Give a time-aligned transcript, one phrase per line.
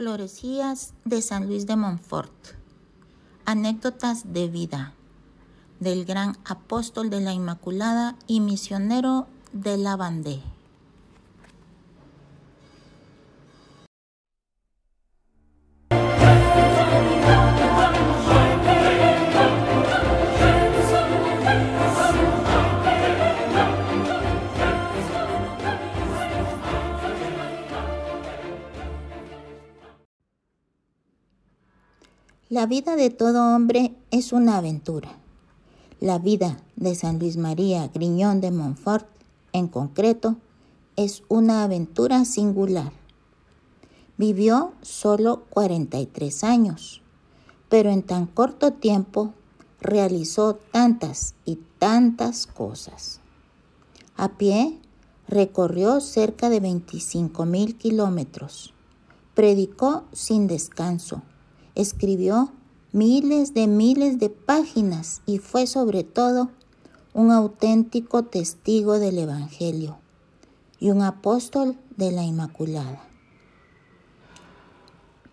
[0.00, 2.32] Florecías de San Luis de Montfort.
[3.44, 4.94] Anécdotas de vida
[5.78, 10.40] del gran apóstol de la Inmaculada y misionero de la Bandé.
[32.50, 35.16] La vida de todo hombre es una aventura.
[36.00, 39.06] La vida de San Luis María Griñón de Montfort,
[39.52, 40.34] en concreto,
[40.96, 42.90] es una aventura singular.
[44.18, 47.02] Vivió solo 43 años,
[47.68, 49.32] pero en tan corto tiempo
[49.80, 53.20] realizó tantas y tantas cosas.
[54.16, 54.76] A pie
[55.28, 58.74] recorrió cerca de 25 mil kilómetros,
[59.36, 61.22] predicó sin descanso,
[61.80, 62.52] escribió
[62.92, 66.50] miles de miles de páginas y fue sobre todo
[67.12, 69.98] un auténtico testigo del Evangelio
[70.78, 73.02] y un apóstol de la Inmaculada.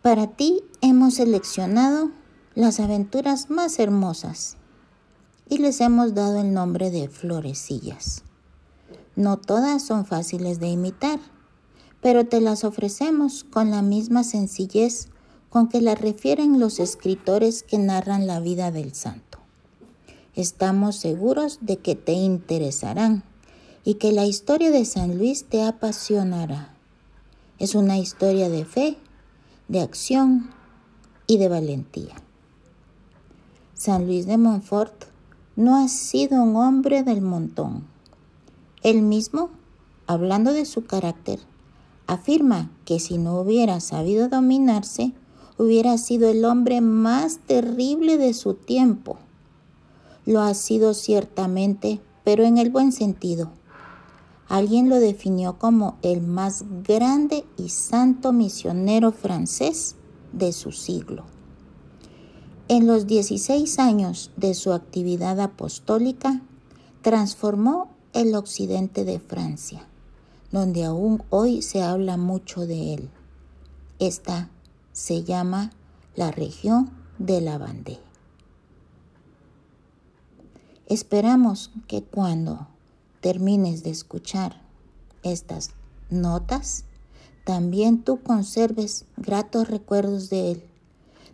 [0.02, 2.12] Para ti hemos seleccionado
[2.56, 4.58] las aventuras más hermosas
[5.50, 8.24] y les hemos dado el nombre de florecillas.
[9.16, 11.20] No todas son fáciles de imitar,
[12.02, 15.10] pero te las ofrecemos con la misma sencillez
[15.50, 19.40] con que la refieren los escritores que narran la vida del santo.
[20.36, 23.24] Estamos seguros de que te interesarán
[23.84, 26.74] y que la historia de San Luis te apasionará.
[27.60, 28.98] Es una historia de fe,
[29.68, 30.52] de acción
[31.26, 32.16] y de valentía.
[33.74, 35.06] San Luis de Montfort
[35.56, 37.88] no ha sido un hombre del montón.
[38.84, 39.50] Él mismo,
[40.06, 41.40] hablando de su carácter,
[42.06, 45.14] afirma que si no hubiera sabido dominarse,
[45.58, 49.18] hubiera sido el hombre más terrible de su tiempo.
[50.26, 53.52] Lo ha sido ciertamente, pero en el buen sentido.
[54.48, 59.96] Alguien lo definió como el más grande y santo misionero francés
[60.32, 61.26] de su siglo.
[62.70, 66.42] En los 16 años de su actividad apostólica,
[67.02, 69.88] transformó el occidente de Francia,
[70.52, 73.10] donde aún hoy se habla mucho de él.
[74.00, 74.50] Esta
[74.98, 75.70] se llama
[76.16, 78.00] la región de la Bandé.
[80.88, 82.68] Esperamos que cuando
[83.22, 84.60] termines de escuchar
[85.22, 85.70] estas
[86.10, 86.86] notas,
[87.46, 90.64] también tú conserves gratos recuerdos de Él,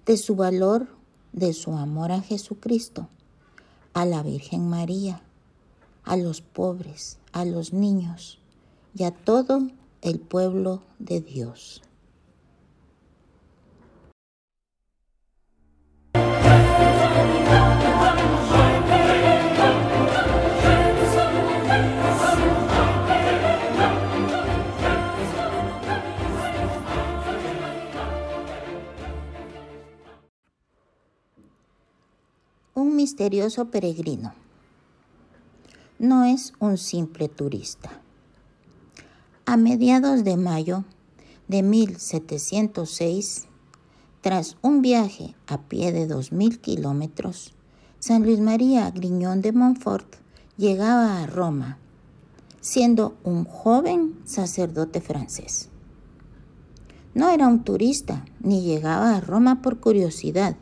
[0.06, 0.90] de su valor,
[1.32, 3.08] de su amor a Jesucristo,
[3.94, 5.22] a la Virgen María,
[6.04, 8.40] a los pobres, a los niños
[8.94, 9.70] y a todo
[10.02, 11.82] el pueblo de Dios.
[32.94, 34.34] Misterioso peregrino.
[36.00, 37.90] No es un simple turista.
[39.46, 40.86] A mediados de mayo
[41.48, 43.48] de 1706,
[44.22, 47.54] tras un viaje a pie de 2.000 kilómetros,
[48.00, 50.16] San Luis María Griñón de Montfort
[50.58, 51.78] llegaba a Roma,
[52.62, 55.70] siendo un joven sacerdote francés.
[57.16, 60.56] No era un turista, ni llegaba a Roma por curiosidad.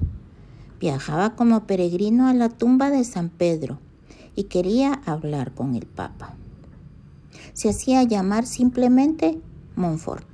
[0.81, 3.77] Viajaba como peregrino a la tumba de San Pedro
[4.35, 6.33] y quería hablar con el Papa.
[7.53, 9.39] Se hacía llamar simplemente
[9.75, 10.25] Montfort.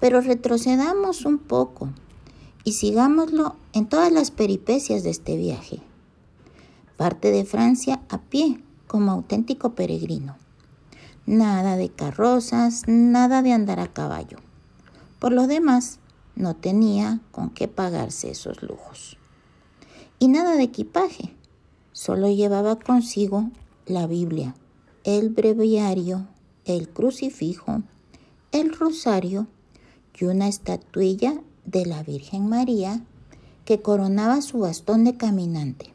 [0.00, 1.90] Pero retrocedamos un poco
[2.64, 5.82] y sigámoslo en todas las peripecias de este viaje.
[6.96, 10.38] Parte de Francia a pie como auténtico peregrino.
[11.26, 14.38] Nada de carrozas, nada de andar a caballo.
[15.18, 15.98] Por lo demás,
[16.36, 19.16] no tenía con qué pagarse esos lujos.
[20.18, 21.34] Y nada de equipaje.
[21.92, 23.50] Solo llevaba consigo
[23.86, 24.54] la Biblia,
[25.04, 26.26] el breviario,
[26.66, 27.82] el crucifijo,
[28.52, 29.46] el rosario
[30.18, 33.02] y una estatuilla de la Virgen María
[33.64, 35.92] que coronaba su bastón de caminante.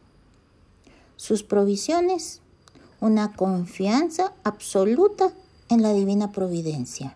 [1.15, 2.41] Sus provisiones,
[2.99, 5.31] una confianza absoluta
[5.69, 7.15] en la divina providencia.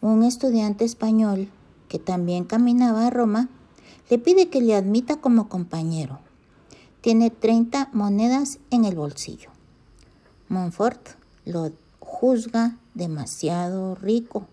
[0.00, 1.48] Un estudiante español
[1.94, 3.48] que también caminaba a Roma
[4.10, 6.18] le pide que le admita como compañero.
[7.00, 9.50] Tiene 30 monedas en el bolsillo.
[10.48, 11.10] Montfort
[11.44, 11.70] lo
[12.00, 14.48] juzga demasiado rico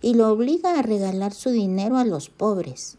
[0.00, 2.98] y lo obliga a regalar su dinero a los pobres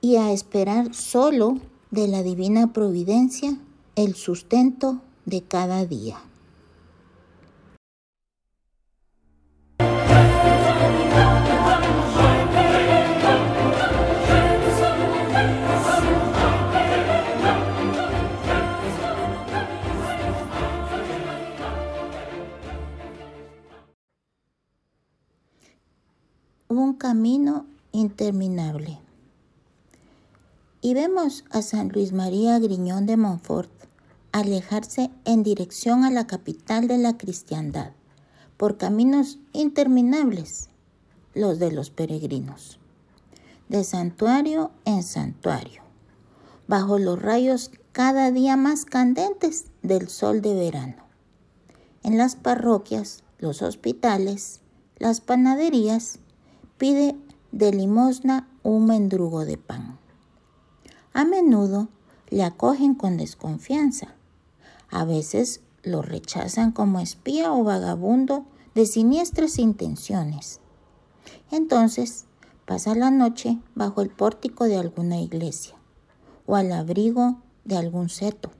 [0.00, 1.58] y a esperar solo
[1.90, 3.58] de la divina providencia
[3.96, 6.20] el sustento de cada día.
[26.78, 28.98] Un camino interminable.
[30.80, 33.70] Y vemos a San Luis María Griñón de Montfort
[34.32, 37.92] alejarse en dirección a la capital de la cristiandad,
[38.56, 40.68] por caminos interminables,
[41.34, 42.78] los de los peregrinos,
[43.68, 45.82] de santuario en santuario,
[46.66, 51.04] bajo los rayos cada día más candentes del sol de verano,
[52.02, 54.60] en las parroquias, los hospitales,
[54.98, 56.20] las panaderías
[56.82, 57.14] pide
[57.52, 60.00] de limosna un mendrugo de pan.
[61.12, 61.86] A menudo
[62.28, 64.16] le acogen con desconfianza.
[64.90, 70.58] A veces lo rechazan como espía o vagabundo de siniestras intenciones.
[71.52, 72.24] Entonces
[72.66, 75.76] pasa la noche bajo el pórtico de alguna iglesia
[76.46, 78.50] o al abrigo de algún seto,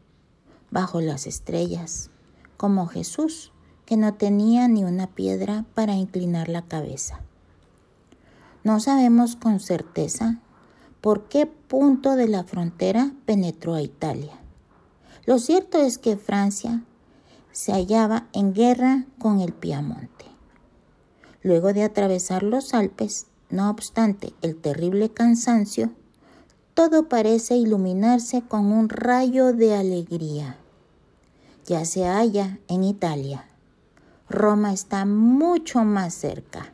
[0.71, 2.11] bajo las estrellas,
[2.57, 3.51] como Jesús,
[3.85, 7.21] que no tenía ni una piedra para inclinar la cabeza.
[8.64, 10.38] No sabemos con certeza
[11.00, 14.38] por qué punto de la frontera penetró a Italia.
[15.26, 16.85] Lo cierto es que Francia
[17.50, 20.26] se hallaba en guerra con el Piamonte.
[21.43, 25.91] Luego de atravesar los Alpes, no obstante el terrible cansancio,
[26.75, 30.56] todo parece iluminarse con un rayo de alegría.
[31.67, 33.44] Ya se halla en Italia.
[34.29, 36.72] Roma está mucho más cerca.